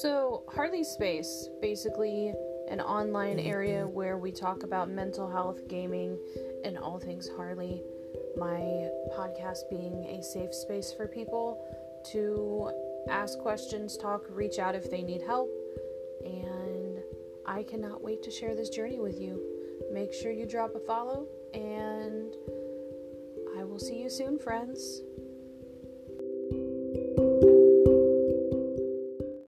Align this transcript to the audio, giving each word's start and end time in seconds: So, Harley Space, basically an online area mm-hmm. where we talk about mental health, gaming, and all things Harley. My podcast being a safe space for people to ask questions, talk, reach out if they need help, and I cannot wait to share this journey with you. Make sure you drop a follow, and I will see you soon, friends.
So, 0.00 0.42
Harley 0.52 0.84
Space, 0.84 1.48
basically 1.62 2.34
an 2.68 2.82
online 2.82 3.38
area 3.38 3.80
mm-hmm. 3.84 3.94
where 3.94 4.18
we 4.18 4.30
talk 4.30 4.62
about 4.62 4.90
mental 4.90 5.26
health, 5.26 5.66
gaming, 5.68 6.18
and 6.64 6.76
all 6.76 6.98
things 6.98 7.30
Harley. 7.34 7.82
My 8.36 8.90
podcast 9.16 9.70
being 9.70 10.04
a 10.04 10.22
safe 10.22 10.52
space 10.52 10.92
for 10.92 11.08
people 11.08 11.64
to 12.12 12.70
ask 13.08 13.38
questions, 13.38 13.96
talk, 13.96 14.26
reach 14.28 14.58
out 14.58 14.74
if 14.74 14.90
they 14.90 15.00
need 15.00 15.22
help, 15.22 15.48
and 16.22 16.98
I 17.46 17.62
cannot 17.62 18.02
wait 18.02 18.22
to 18.24 18.30
share 18.30 18.54
this 18.54 18.68
journey 18.68 18.98
with 18.98 19.18
you. 19.18 19.40
Make 19.90 20.12
sure 20.12 20.30
you 20.30 20.44
drop 20.44 20.74
a 20.74 20.80
follow, 20.80 21.26
and 21.54 22.34
I 23.58 23.64
will 23.64 23.78
see 23.78 24.02
you 24.02 24.10
soon, 24.10 24.38
friends. 24.38 25.00